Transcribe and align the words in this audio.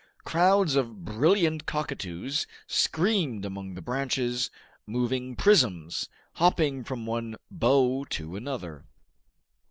Crowds 0.23 0.75
of 0.75 1.05
brilliant 1.05 1.67
cockatoos 1.67 2.47
screamed 2.65 3.45
among 3.45 3.75
the 3.75 3.83
branches, 3.83 4.49
moving 4.87 5.35
prisms, 5.35 6.09
hopping 6.37 6.83
from 6.83 7.05
one 7.05 7.35
bough 7.51 8.03
to 8.09 8.35
another. 8.35 8.85